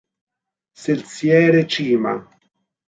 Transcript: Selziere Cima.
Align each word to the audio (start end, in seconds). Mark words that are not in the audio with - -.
Selziere 0.83 1.67
Cima. 1.67 2.27